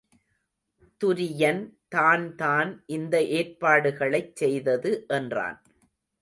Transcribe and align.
துரியன் 1.01 1.61
தான்தான் 1.87 2.71
இந்த 2.87 3.21
ஏற்பாடுகளைச் 3.37 4.35
செய்தது 4.35 5.05
என்றான். 5.09 5.59